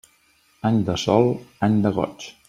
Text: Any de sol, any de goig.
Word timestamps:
Any 0.69 0.79
de 0.87 0.95
sol, 1.03 1.29
any 1.69 1.77
de 1.85 1.93
goig. 1.99 2.27